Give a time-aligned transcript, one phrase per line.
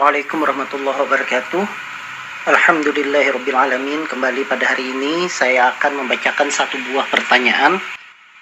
[0.00, 1.62] Assalamualaikum warahmatullahi wabarakatuh.
[2.48, 4.08] Alhamdulillahirrabbilalamin.
[4.08, 7.76] Kembali pada hari ini saya akan membacakan satu buah pertanyaan.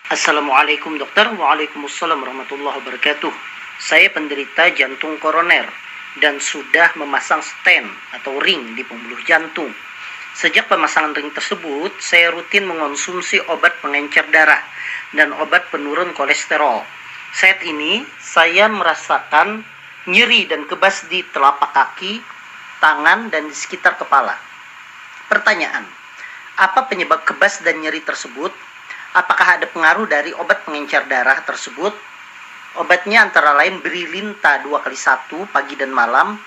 [0.07, 1.27] Assalamualaikum dokter.
[1.27, 3.35] Waalaikumsalam warahmatullahi wabarakatuh.
[3.83, 5.67] Saya penderita jantung koroner
[6.23, 9.75] dan sudah memasang stent atau ring di pembuluh jantung.
[10.39, 14.63] Sejak pemasangan ring tersebut, saya rutin mengonsumsi obat pengencer darah
[15.11, 16.87] dan obat penurun kolesterol.
[17.35, 19.67] Saat ini, saya merasakan
[20.09, 22.25] nyeri dan kebas di telapak kaki,
[22.81, 24.33] tangan, dan di sekitar kepala.
[25.29, 25.85] Pertanyaan,
[26.57, 28.49] apa penyebab kebas dan nyeri tersebut?
[29.13, 31.93] Apakah ada pengaruh dari obat pengencer darah tersebut?
[32.81, 36.41] Obatnya antara lain Brilinta 2 kali 1 pagi dan malam,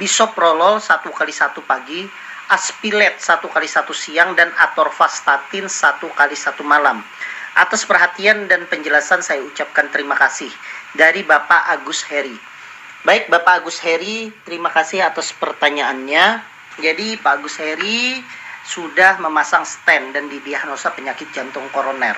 [0.00, 2.08] Bisoprolol 1 kali 1 pagi,
[2.48, 7.04] Aspilet 1 kali 1 siang, dan Atorvastatin 1 kali 1 malam.
[7.52, 10.48] Atas perhatian dan penjelasan saya ucapkan terima kasih
[10.96, 12.51] dari Bapak Agus Heri.
[13.02, 16.38] Baik Bapak Agus Heri, terima kasih atas pertanyaannya.
[16.78, 18.22] Jadi Pak Agus Heri
[18.62, 22.14] sudah memasang stent dan didiagnosa penyakit jantung koroner.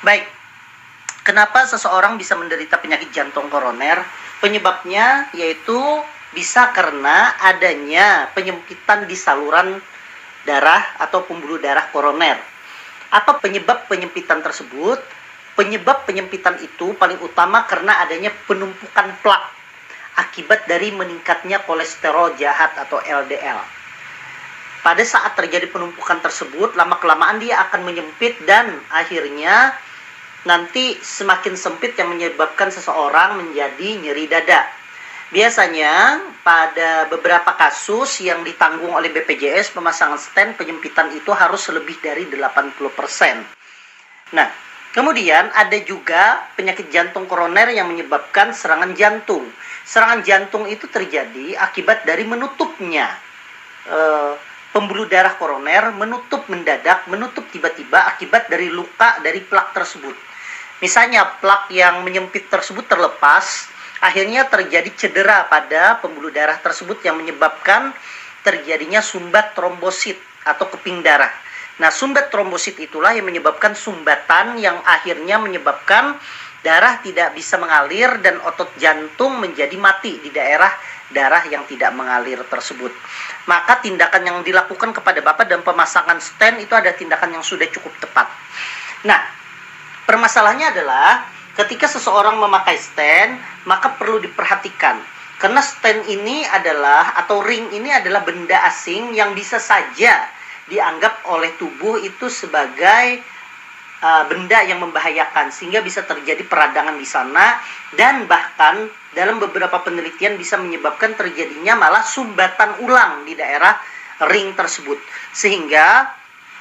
[0.00, 0.24] Baik,
[1.28, 4.00] kenapa seseorang bisa menderita penyakit jantung koroner?
[4.40, 5.76] Penyebabnya yaitu
[6.32, 9.76] bisa karena adanya penyempitan di saluran
[10.48, 12.40] darah atau pembuluh darah koroner
[13.08, 15.00] apa penyebab penyempitan tersebut?
[15.56, 19.57] Penyebab penyempitan itu paling utama karena adanya penumpukan plak
[20.18, 23.78] akibat dari meningkatnya kolesterol jahat atau LDL.
[24.82, 29.74] Pada saat terjadi penumpukan tersebut, lama-kelamaan dia akan menyempit dan akhirnya
[30.46, 34.66] nanti semakin sempit yang menyebabkan seseorang menjadi nyeri dada.
[35.28, 42.24] Biasanya pada beberapa kasus yang ditanggung oleh BPJS pemasangan stent penyempitan itu harus lebih dari
[42.24, 43.44] 80%.
[44.32, 44.48] Nah,
[44.98, 49.46] kemudian ada juga penyakit jantung koroner yang menyebabkan serangan jantung.
[49.86, 53.06] Serangan jantung itu terjadi akibat dari menutupnya
[53.86, 53.98] e,
[54.74, 60.18] pembuluh darah koroner menutup mendadak, menutup tiba-tiba akibat dari luka dari plak tersebut.
[60.82, 63.70] Misalnya plak yang menyempit tersebut terlepas
[64.02, 67.94] akhirnya terjadi cedera pada pembuluh darah tersebut yang menyebabkan
[68.42, 71.30] terjadinya sumbat trombosit atau keping darah.
[71.78, 76.18] Nah, sumbat trombosit itulah yang menyebabkan sumbatan yang akhirnya menyebabkan
[76.66, 80.74] darah tidak bisa mengalir dan otot jantung menjadi mati di daerah
[81.14, 82.90] darah yang tidak mengalir tersebut.
[83.46, 87.94] Maka tindakan yang dilakukan kepada Bapak dan pemasangan stent itu ada tindakan yang sudah cukup
[88.02, 88.26] tepat.
[89.06, 89.22] Nah,
[90.04, 91.24] permasalahannya adalah
[91.62, 93.38] ketika seseorang memakai stand,
[93.70, 94.98] maka perlu diperhatikan.
[95.38, 100.37] Karena stand ini adalah atau ring ini adalah benda asing yang bisa saja
[100.68, 103.24] dianggap oleh tubuh itu sebagai
[104.04, 107.58] uh, benda yang membahayakan sehingga bisa terjadi peradangan di sana
[107.96, 108.86] dan bahkan
[109.16, 113.74] dalam beberapa penelitian bisa menyebabkan terjadinya malah sumbatan ulang di daerah
[114.30, 114.98] ring tersebut.
[115.32, 116.06] Sehingga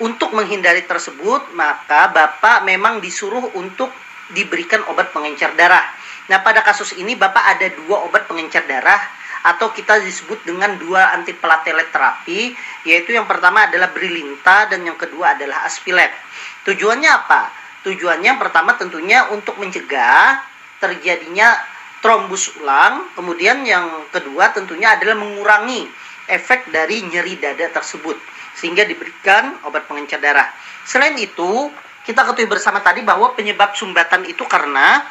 [0.02, 3.92] untuk menghindari tersebut maka Bapak memang disuruh untuk
[4.32, 5.84] diberikan obat pengencer darah.
[6.28, 9.00] Nah, pada kasus ini Bapak ada dua obat pengencer darah
[9.44, 12.56] atau kita disebut dengan dua antiplatelet terapi,
[12.88, 16.10] yaitu yang pertama adalah Brilinta dan yang kedua adalah Aspilet.
[16.66, 17.52] Tujuannya apa?
[17.86, 20.42] Tujuannya yang pertama tentunya untuk mencegah
[20.82, 21.58] terjadinya
[22.02, 25.90] trombus ulang, kemudian yang kedua tentunya adalah mengurangi
[26.30, 28.18] efek dari nyeri dada tersebut
[28.58, 30.50] sehingga diberikan obat pengencer darah.
[30.82, 31.70] Selain itu,
[32.08, 35.06] kita ketahui bersama tadi bahwa penyebab sumbatan itu karena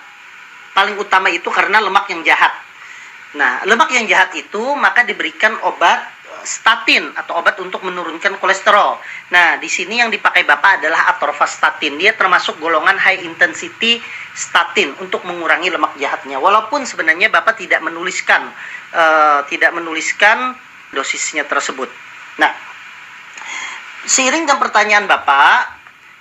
[0.74, 2.65] paling utama itu karena lemak yang jahat.
[3.36, 6.16] Nah, lemak yang jahat itu maka diberikan obat
[6.46, 9.02] statin atau obat untuk menurunkan kolesterol.
[9.34, 11.98] Nah, di sini yang dipakai Bapak adalah atorvastatin.
[11.98, 13.98] Dia termasuk golongan high intensity
[14.32, 16.38] statin untuk mengurangi lemak jahatnya.
[16.38, 18.46] Walaupun sebenarnya Bapak tidak menuliskan
[18.94, 20.54] uh, tidak menuliskan
[20.94, 21.90] dosisnya tersebut.
[22.38, 22.54] Nah,
[24.06, 25.76] seiring dengan pertanyaan Bapak,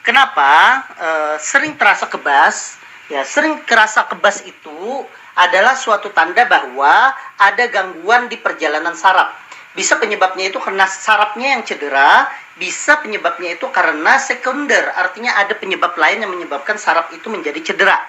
[0.05, 1.09] Kenapa e,
[1.41, 2.77] sering terasa kebas?
[3.09, 5.01] Ya, sering terasa kebas itu
[5.35, 9.35] adalah suatu tanda bahwa ada gangguan di perjalanan saraf.
[9.75, 15.91] Bisa penyebabnya itu karena sarafnya yang cedera, bisa penyebabnya itu karena sekunder, artinya ada penyebab
[15.99, 17.99] lain yang menyebabkan saraf itu menjadi cedera.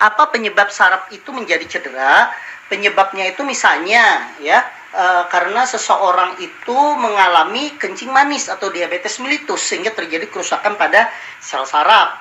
[0.00, 2.32] Apa penyebab saraf itu menjadi cedera?
[2.72, 4.64] Penyebabnya itu misalnya ya
[4.96, 11.68] e, karena seseorang itu mengalami kencing manis atau diabetes mellitus sehingga terjadi kerusakan pada sel
[11.68, 12.16] saraf.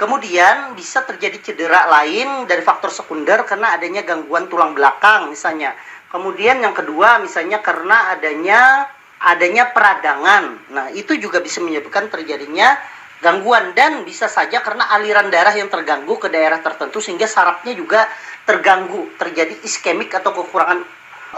[0.00, 5.76] Kemudian bisa terjadi cedera lain dari faktor sekunder karena adanya gangguan tulang belakang misalnya.
[6.08, 8.88] Kemudian yang kedua misalnya karena adanya
[9.20, 10.72] adanya peradangan.
[10.72, 12.80] Nah, itu juga bisa menyebabkan terjadinya
[13.20, 18.08] gangguan dan bisa saja karena aliran darah yang terganggu ke daerah tertentu sehingga sarafnya juga
[18.48, 20.80] terganggu, terjadi iskemik atau kekurangan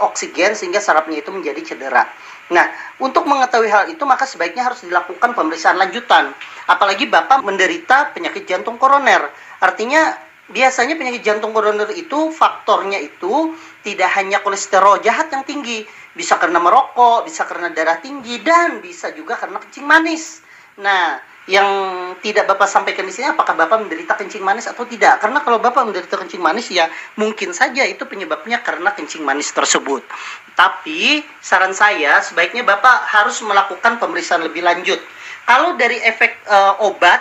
[0.07, 2.07] oksigen sehingga sarafnya itu menjadi cedera.
[2.51, 2.67] Nah,
[2.99, 6.35] untuk mengetahui hal itu maka sebaiknya harus dilakukan pemeriksaan lanjutan.
[6.67, 9.31] Apalagi Bapak menderita penyakit jantung koroner.
[9.63, 10.17] Artinya
[10.51, 16.59] biasanya penyakit jantung koroner itu faktornya itu tidak hanya kolesterol jahat yang tinggi, bisa karena
[16.59, 20.43] merokok, bisa karena darah tinggi dan bisa juga karena kencing manis.
[20.79, 21.67] Nah, yang
[22.23, 25.19] tidak Bapak sampaikan di sini apakah Bapak menderita kencing manis atau tidak?
[25.19, 26.87] Karena kalau Bapak menderita kencing manis ya
[27.19, 30.07] mungkin saja itu penyebabnya karena kencing manis tersebut.
[30.55, 35.03] Tapi saran saya sebaiknya Bapak harus melakukan pemeriksaan lebih lanjut.
[35.43, 37.19] Kalau dari efek uh, obat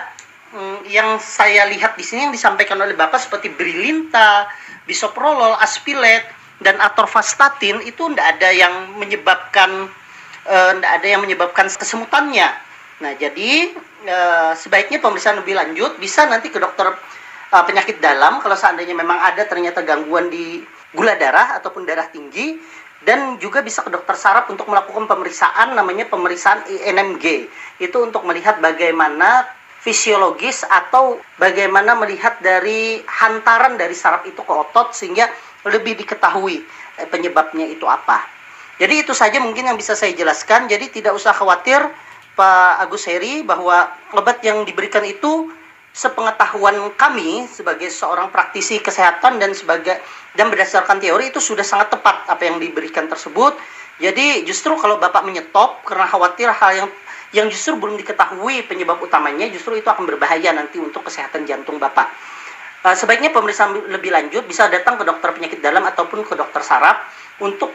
[0.54, 4.46] um, yang saya lihat di sini yang disampaikan oleh Bapak seperti Brilinta,
[4.86, 6.22] bisoprolol, aspilet
[6.62, 9.90] dan atorvastatin itu tidak ada yang menyebabkan
[10.46, 12.70] tidak uh, ada yang menyebabkan kesemutannya
[13.02, 13.74] Nah, jadi
[14.06, 14.18] e,
[14.54, 16.86] sebaiknya pemeriksaan lebih lanjut bisa nanti ke dokter
[17.50, 20.62] e, penyakit dalam kalau seandainya memang ada ternyata gangguan di
[20.94, 22.62] gula darah ataupun darah tinggi
[23.02, 27.50] dan juga bisa ke dokter saraf untuk melakukan pemeriksaan namanya pemeriksaan INMG.
[27.82, 29.50] Itu untuk melihat bagaimana
[29.82, 35.26] fisiologis atau bagaimana melihat dari hantaran dari saraf itu ke otot sehingga
[35.66, 36.62] lebih diketahui
[37.02, 38.22] eh, penyebabnya itu apa.
[38.78, 40.70] Jadi itu saja mungkin yang bisa saya jelaskan.
[40.70, 41.82] Jadi tidak usah khawatir
[42.32, 45.52] Pak Agus Heri bahwa obat yang diberikan itu
[45.92, 50.00] sepengetahuan kami sebagai seorang praktisi kesehatan dan sebagai
[50.32, 53.52] dan berdasarkan teori itu sudah sangat tepat apa yang diberikan tersebut.
[54.00, 56.88] Jadi justru kalau Bapak menyetop karena khawatir hal yang
[57.32, 62.08] yang justru belum diketahui penyebab utamanya justru itu akan berbahaya nanti untuk kesehatan jantung Bapak.
[62.82, 67.21] Uh, sebaiknya pemeriksaan lebih lanjut bisa datang ke dokter penyakit dalam ataupun ke dokter saraf
[67.42, 67.74] untuk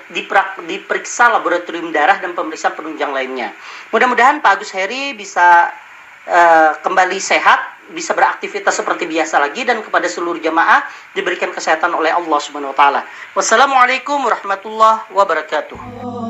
[0.63, 3.51] diperiksa laboratorium darah dan pemeriksaan penunjang lainnya.
[3.91, 5.67] Mudah-mudahan Pak Agus Heri bisa
[6.23, 12.15] uh, kembali sehat, bisa beraktivitas seperti biasa lagi dan kepada seluruh jemaah diberikan kesehatan oleh
[12.15, 13.01] Allah Subhanahu wa taala.
[13.35, 16.26] Wassalamualaikum warahmatullahi wabarakatuh.